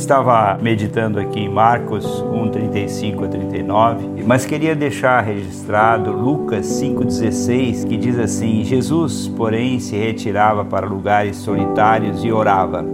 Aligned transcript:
estava 0.00 0.58
meditando 0.60 1.20
aqui 1.20 1.40
em 1.40 1.48
Marcos 1.48 2.04
1, 2.22 2.48
35 2.48 3.24
a 3.24 3.28
39, 3.28 4.24
mas 4.26 4.46
queria 4.46 4.74
deixar 4.74 5.20
registrado 5.20 6.10
Lucas 6.10 6.66
5,16, 6.66 7.86
que 7.86 7.96
diz 7.96 8.18
assim: 8.18 8.64
Jesus, 8.64 9.28
porém, 9.28 9.78
se 9.78 9.96
retirava 9.96 10.64
para 10.64 10.86
lugares 10.86 11.36
solitários 11.36 12.24
e 12.24 12.32
orava. 12.32 12.84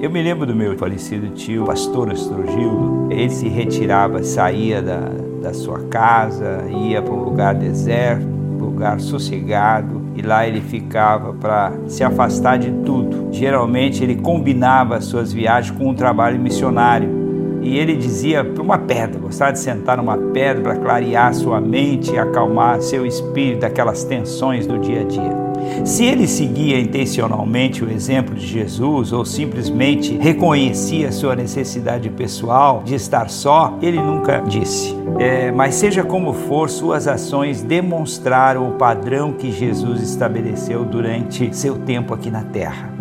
Eu 0.00 0.10
me 0.10 0.22
lembro 0.22 0.46
do 0.46 0.54
meu 0.54 0.76
falecido 0.76 1.28
tio, 1.28 1.64
pastor 1.64 2.12
Estrogildo. 2.12 3.08
Ele 3.10 3.30
se 3.30 3.48
retirava, 3.48 4.22
saía 4.22 4.82
da, 4.82 5.10
da 5.42 5.54
sua 5.54 5.80
casa, 5.84 6.64
ia 6.70 7.00
para 7.00 7.14
um 7.14 7.22
lugar 7.22 7.54
deserto, 7.54 8.26
lugar 8.58 9.00
sossegado, 9.00 10.02
e 10.16 10.22
lá 10.22 10.46
ele 10.46 10.60
ficava 10.60 11.34
para 11.34 11.72
se 11.86 12.02
afastar 12.02 12.58
de 12.58 12.70
tudo. 12.84 13.28
Geralmente 13.30 14.02
ele 14.02 14.16
combinava 14.16 14.96
as 14.96 15.04
suas 15.04 15.32
viagens 15.32 15.76
com 15.76 15.90
um 15.90 15.94
trabalho 15.94 16.40
missionário. 16.40 17.26
E 17.62 17.76
ele 17.76 17.96
dizia 17.96 18.44
para 18.44 18.62
uma 18.62 18.78
pedra, 18.78 19.18
gostava 19.20 19.52
de 19.52 19.58
sentar 19.58 19.96
numa 19.96 20.16
pedra 20.16 20.62
para 20.62 20.76
clarear 20.76 21.34
sua 21.34 21.60
mente 21.60 22.12
e 22.12 22.18
acalmar 22.18 22.80
seu 22.80 23.04
espírito 23.04 23.60
daquelas 23.60 24.04
tensões 24.04 24.66
do 24.66 24.78
dia 24.78 25.00
a 25.00 25.04
dia. 25.04 25.45
Se 25.84 26.04
ele 26.04 26.26
seguia 26.26 26.80
intencionalmente 26.80 27.84
o 27.84 27.90
exemplo 27.90 28.34
de 28.34 28.46
Jesus 28.46 29.12
ou 29.12 29.24
simplesmente 29.24 30.16
reconhecia 30.16 31.12
sua 31.12 31.36
necessidade 31.36 32.10
pessoal 32.10 32.82
de 32.84 32.94
estar 32.94 33.30
só, 33.30 33.78
ele 33.80 34.00
nunca 34.00 34.40
disse. 34.40 34.96
É, 35.18 35.50
mas 35.50 35.76
seja 35.76 36.02
como 36.02 36.32
for, 36.32 36.68
suas 36.68 37.06
ações 37.06 37.62
demonstraram 37.62 38.68
o 38.68 38.72
padrão 38.72 39.32
que 39.32 39.50
Jesus 39.50 40.02
estabeleceu 40.02 40.84
durante 40.84 41.54
seu 41.56 41.76
tempo 41.78 42.12
aqui 42.12 42.30
na 42.30 42.42
terra. 42.42 42.92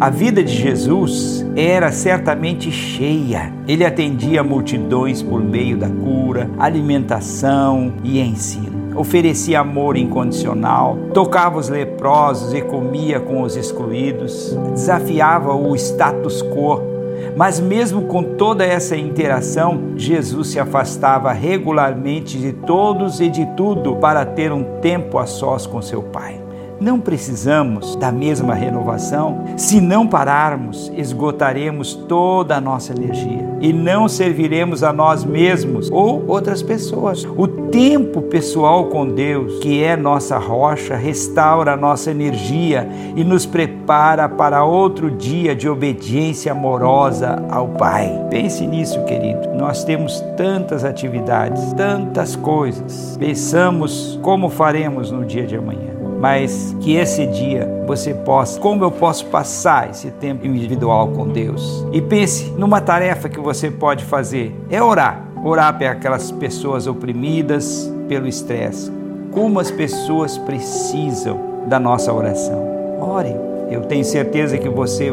A 0.00 0.10
vida 0.10 0.42
de 0.44 0.52
Jesus 0.52 1.46
era 1.56 1.90
certamente 1.90 2.70
cheia. 2.70 3.52
Ele 3.66 3.84
atendia 3.84 4.42
multidões 4.42 5.22
por 5.22 5.42
meio 5.42 5.76
da 5.76 5.88
cura, 5.88 6.50
alimentação 6.58 7.94
e 8.04 8.20
ensino 8.20 8.75
oferecia 8.96 9.60
amor 9.60 9.96
incondicional, 9.96 10.96
tocava 11.12 11.58
os 11.58 11.68
leprosos 11.68 12.54
e 12.54 12.62
comia 12.62 13.20
com 13.20 13.42
os 13.42 13.56
excluídos, 13.56 14.56
desafiava 14.72 15.54
o 15.54 15.74
status 15.76 16.42
quo. 16.42 16.80
Mas, 17.36 17.60
mesmo 17.60 18.02
com 18.02 18.22
toda 18.22 18.64
essa 18.64 18.96
interação, 18.96 19.92
Jesus 19.96 20.48
se 20.48 20.58
afastava 20.58 21.32
regularmente 21.32 22.38
de 22.38 22.52
todos 22.52 23.20
e 23.20 23.28
de 23.28 23.44
tudo 23.56 23.96
para 23.96 24.24
ter 24.24 24.52
um 24.52 24.80
tempo 24.80 25.18
a 25.18 25.26
sós 25.26 25.66
com 25.66 25.82
seu 25.82 26.02
Pai. 26.02 26.45
Não 26.78 27.00
precisamos 27.00 27.96
da 27.96 28.12
mesma 28.12 28.54
renovação. 28.54 29.44
Se 29.56 29.80
não 29.80 30.06
pararmos, 30.06 30.92
esgotaremos 30.94 31.94
toda 31.94 32.56
a 32.56 32.60
nossa 32.60 32.92
energia 32.92 33.46
e 33.60 33.72
não 33.72 34.06
serviremos 34.08 34.82
a 34.82 34.92
nós 34.92 35.24
mesmos 35.24 35.90
ou 35.90 36.22
outras 36.28 36.62
pessoas. 36.62 37.24
O 37.24 37.48
tempo 37.48 38.20
pessoal 38.22 38.86
com 38.86 39.08
Deus, 39.08 39.58
que 39.60 39.82
é 39.82 39.96
nossa 39.96 40.36
rocha, 40.36 40.94
restaura 40.94 41.72
a 41.72 41.76
nossa 41.76 42.10
energia 42.10 42.86
e 43.16 43.24
nos 43.24 43.46
prepara 43.46 44.28
para 44.28 44.62
outro 44.62 45.10
dia 45.10 45.56
de 45.56 45.68
obediência 45.68 46.52
amorosa 46.52 47.42
ao 47.48 47.68
Pai. 47.68 48.26
Pense 48.28 48.66
nisso, 48.66 49.02
querido. 49.04 49.48
Nós 49.54 49.82
temos 49.82 50.20
tantas 50.36 50.84
atividades, 50.84 51.72
tantas 51.72 52.36
coisas. 52.36 53.16
Pensamos 53.18 54.18
como 54.22 54.50
faremos 54.50 55.10
no 55.10 55.24
dia 55.24 55.46
de 55.46 55.56
amanhã 55.56 56.05
mas 56.20 56.74
que 56.80 56.96
esse 56.96 57.26
dia 57.26 57.68
você 57.86 58.14
possa, 58.14 58.58
como 58.58 58.82
eu 58.84 58.90
posso 58.90 59.26
passar 59.26 59.90
esse 59.90 60.10
tempo 60.10 60.46
individual 60.46 61.08
com 61.08 61.28
Deus? 61.28 61.86
E 61.92 62.00
pense 62.00 62.50
numa 62.52 62.80
tarefa 62.80 63.28
que 63.28 63.40
você 63.40 63.70
pode 63.70 64.04
fazer: 64.04 64.54
é 64.70 64.82
orar. 64.82 65.24
Orar 65.44 65.76
para 65.76 65.92
aquelas 65.92 66.32
pessoas 66.32 66.86
oprimidas 66.86 67.92
pelo 68.08 68.26
estresse. 68.26 68.90
Como 69.30 69.60
as 69.60 69.70
pessoas 69.70 70.38
precisam 70.38 71.38
da 71.68 71.78
nossa 71.78 72.12
oração. 72.12 72.66
Ore. 73.00 73.34
Eu 73.70 73.82
tenho 73.82 74.04
certeza 74.04 74.56
que 74.56 74.68
você 74.68 75.12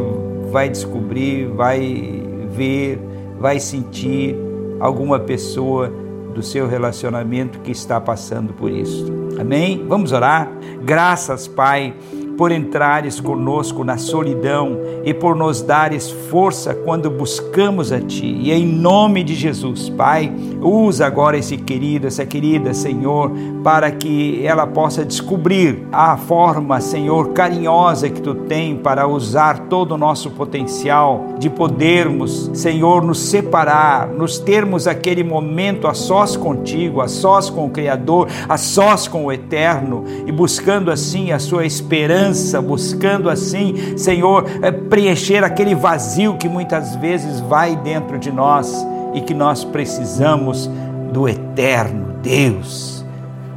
vai 0.52 0.70
descobrir, 0.70 1.48
vai 1.48 2.24
ver, 2.56 3.00
vai 3.40 3.60
sentir 3.60 4.36
alguma 4.80 5.20
pessoa 5.20 5.92
do 6.34 6.44
seu 6.44 6.68
relacionamento 6.68 7.60
que 7.60 7.72
está 7.72 8.00
passando 8.00 8.54
por 8.54 8.72
isso. 8.72 9.23
Amém? 9.40 9.86
Vamos 9.88 10.12
orar? 10.12 10.52
Graças, 10.84 11.48
Pai 11.48 11.94
por 12.38 12.52
entrares 12.52 13.20
conosco 13.20 13.84
na 13.84 13.98
solidão 13.98 14.80
e 15.04 15.14
por 15.14 15.36
nos 15.36 15.62
dares 15.62 16.10
força 16.10 16.74
quando 16.74 17.10
buscamos 17.10 17.92
a 17.92 18.00
Ti. 18.00 18.26
E 18.26 18.52
em 18.52 18.66
nome 18.66 19.24
de 19.24 19.36
Jesus, 19.36 19.90
Pai, 19.90 20.32
usa 20.62 21.06
agora 21.06 21.38
esse 21.38 21.58
querido, 21.58 22.08
essa 22.08 22.26
querida, 22.26 22.74
Senhor, 22.74 23.32
para 23.64 23.92
que 23.92 24.46
ela 24.46 24.66
possa 24.66 25.06
descobrir 25.06 25.88
a 25.92 26.18
forma, 26.18 26.82
Senhor, 26.82 27.30
carinhosa 27.30 28.10
que 28.10 28.22
Tu 28.22 28.34
tem 28.36 28.76
para 28.76 29.08
usar 29.08 29.68
todo 29.68 29.94
o 29.94 29.98
nosso 29.98 30.32
potencial 30.32 31.36
de 31.38 31.50
podermos, 31.50 32.50
Senhor, 32.54 33.04
nos 33.04 33.20
separar, 33.20 34.08
nos 34.08 34.40
termos 34.40 34.88
aquele 34.88 35.24
momento 35.24 35.88
a 35.88 35.94
sós 35.94 36.36
contigo, 36.36 37.02
a 37.02 37.08
sós 37.08 37.50
com 37.50 37.66
o 37.66 37.70
Criador, 37.70 38.28
a 38.48 38.58
sós 38.58 39.08
com 39.08 39.26
o 39.26 39.32
Eterno 39.32 40.04
e 40.26 40.32
buscando 40.32 40.90
assim 40.92 41.32
a 41.32 41.40
Sua 41.40 41.66
esperança 41.66 42.23
esperança, 42.24 42.62
buscando 42.62 43.30
assim, 43.30 43.98
Senhor, 43.98 44.46
é, 44.62 44.72
preencher 44.72 45.44
aquele 45.44 45.76
vazio 45.76 46.38
que 46.38 46.48
muitas 46.48 46.96
vezes 46.96 47.40
vai 47.42 47.76
dentro 47.76 48.18
de 48.18 48.32
nós 48.32 48.86
e 49.14 49.22
que 49.22 49.34
nós 49.34 49.64
precisamos 49.64 50.70
do 51.12 51.28
eterno 51.28 52.14
Deus. 52.22 53.06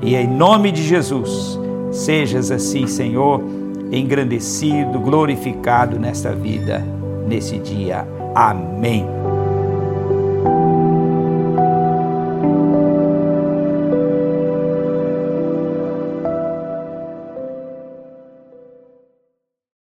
E 0.02 0.14
em 0.16 0.26
nome 0.26 0.72
de 0.72 0.82
Jesus, 0.82 1.58
sejas 1.92 2.50
assim, 2.50 2.86
Senhor, 2.86 3.42
engrandecido, 3.90 4.98
glorificado 4.98 5.98
nesta 5.98 6.32
vida, 6.32 6.84
nesse 7.26 7.58
dia. 7.58 8.06
Amém. 8.34 9.25